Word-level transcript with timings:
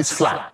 is 0.00 0.10
flat. 0.10 0.49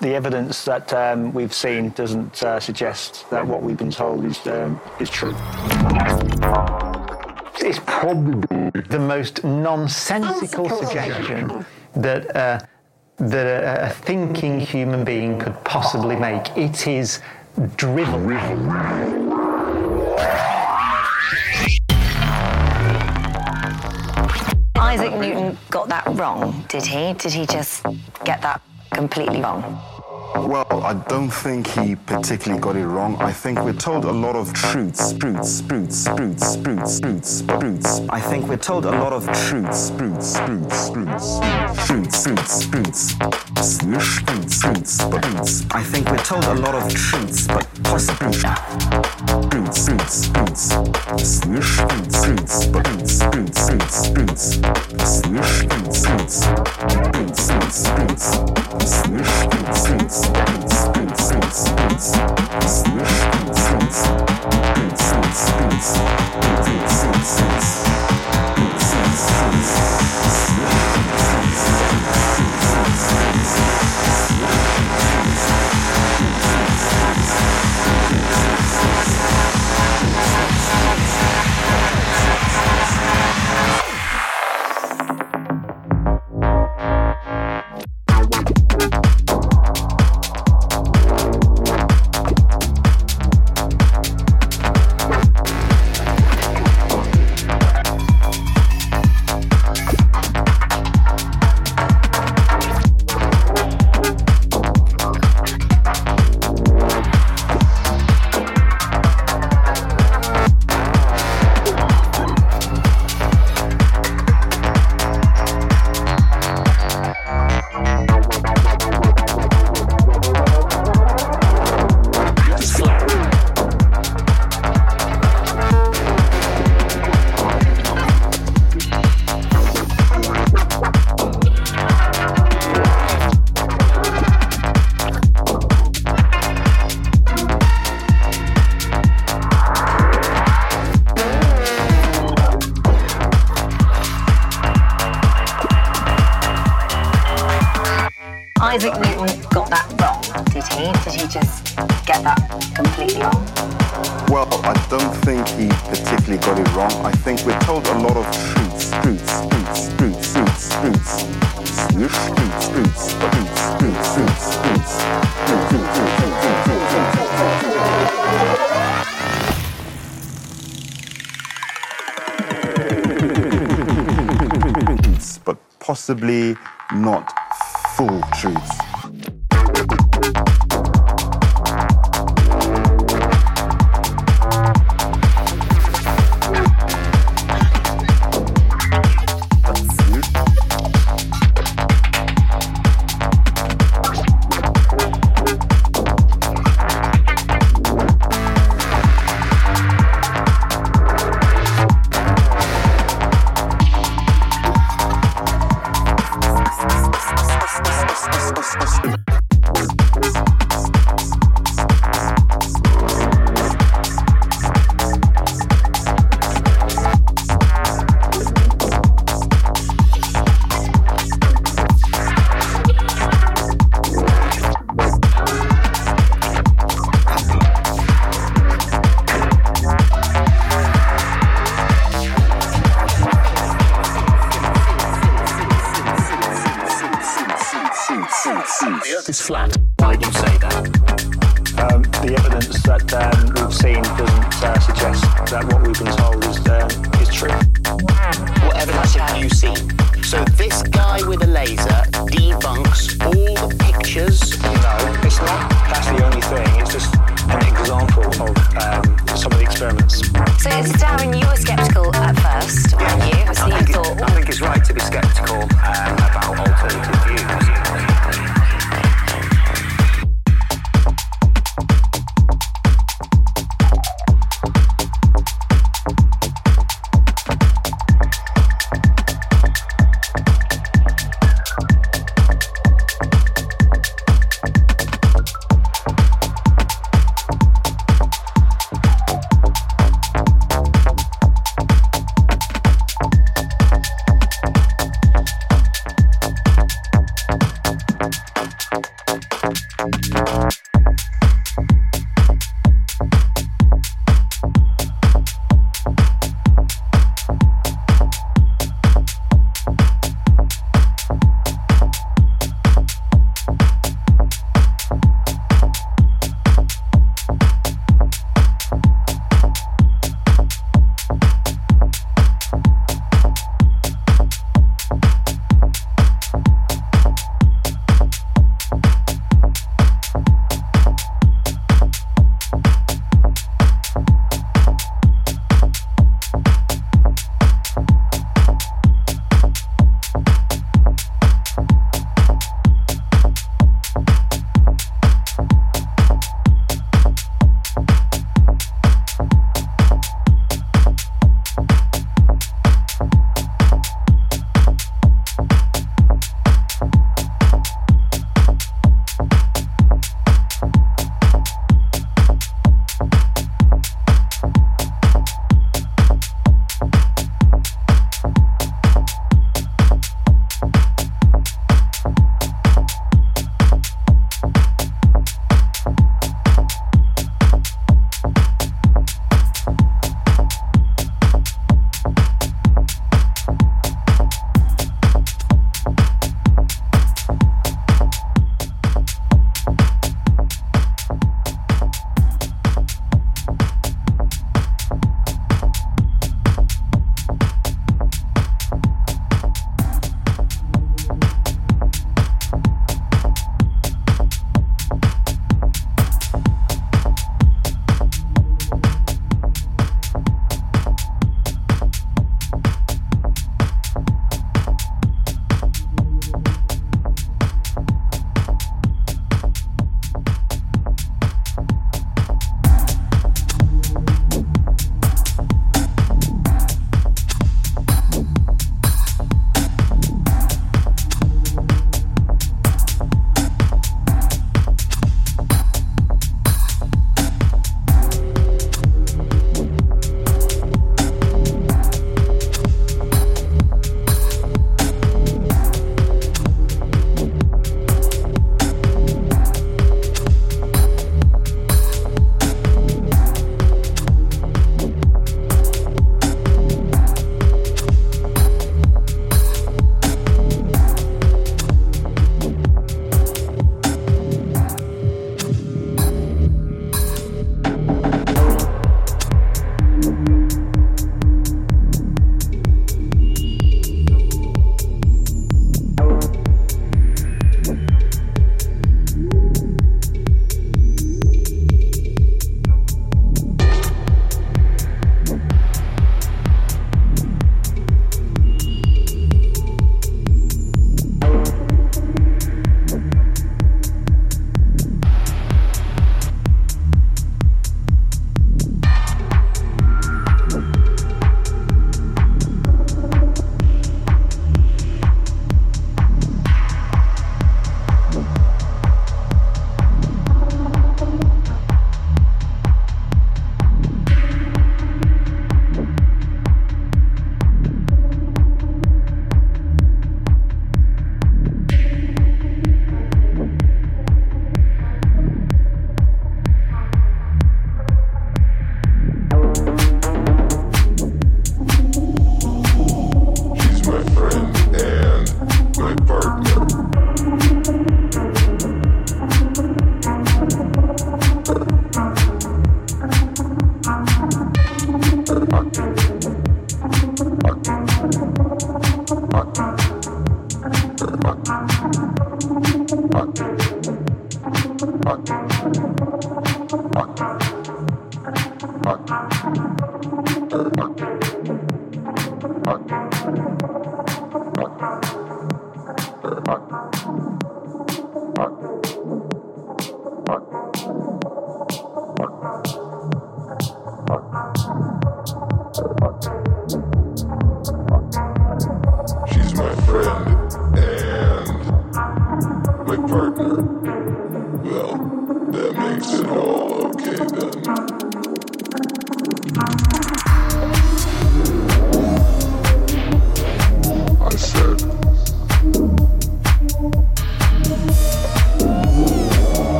The 0.00 0.14
evidence 0.14 0.64
that 0.64 0.92
um, 0.92 1.32
we've 1.32 1.54
seen 1.54 1.90
doesn't 1.90 2.42
uh, 2.42 2.60
suggest 2.60 3.28
that 3.30 3.46
what 3.46 3.62
we've 3.62 3.76
been 3.76 3.90
told 3.90 4.24
is 4.24 4.46
um, 4.46 4.80
is 5.00 5.10
true. 5.10 5.34
It's 7.60 7.80
probably 7.86 8.70
the 8.88 8.98
most 8.98 9.44
nonsensical 9.44 10.68
suggestion 10.68 11.64
that 11.94 12.36
uh, 12.36 12.60
that 13.18 13.46
a, 13.46 13.86
a, 13.86 13.90
thinking 13.90 14.58
human 14.58 15.04
being 15.04 15.38
could 15.38 15.56
possibly 15.64 16.16
make. 16.16 16.56
It 16.56 16.86
is 16.86 17.20
drivel. 17.76 18.32
Isaac 24.76 25.14
Newton 25.14 25.56
got 25.70 25.88
that 25.88 26.06
wrong, 26.08 26.64
did 26.68 26.84
he? 26.84 27.14
Did 27.14 27.32
he 27.32 27.46
just 27.46 27.84
get 28.24 28.40
that 28.42 28.60
completely 28.94 29.42
wrong? 29.42 29.62
Well, 30.36 30.82
I 30.84 30.94
don't 31.08 31.30
think 31.30 31.66
he 31.68 31.94
particularly 31.94 32.60
got 32.60 32.76
it 32.76 32.86
wrong. 32.86 33.16
I 33.20 33.32
think 33.32 33.60
we're 33.60 33.72
told 33.72 34.04
a 34.04 34.10
lot 34.10 34.34
of 34.34 34.52
truths, 34.52 35.12
truths, 35.14 35.62
truths, 35.62 36.04
truths, 36.04 36.56
truths, 36.56 37.00
truths, 37.00 37.42
truths. 37.42 38.00
I 38.08 38.20
think 38.20 38.48
we're 38.48 38.56
told 38.56 38.84
a 38.84 38.90
lot 38.90 39.12
of 39.12 39.24
truths, 39.26 39.90
truths, 39.90 40.38
truths, 40.40 40.90
truths, 40.90 41.38
truths, 41.86 42.24
truths, 42.24 42.66
truths, 42.66 43.14
truths, 43.78 44.60
truths, 44.60 44.98
truths. 44.98 45.66
I 45.70 45.82
think 45.82 46.10
we're 46.10 46.18
told 46.18 46.44
a 46.44 46.54
lot 46.54 46.74
of 46.74 46.92
truths, 46.92 47.46
but 47.46 47.66
possibly 47.84 48.32
truths, 49.50 49.86
truths, 49.86 50.28
truths, 50.30 50.68
truths, 50.70 51.40
truths, 51.40 51.78
truths, 51.78 53.18
truths, 53.30 53.70
truths, 53.70 54.10
truths, 54.10 54.60
truths, 54.64 55.22
truths, 55.22 56.00
truths, 56.02 56.46
truths, 57.12 57.82
truths, 57.94 58.63
Sense. 67.24 67.73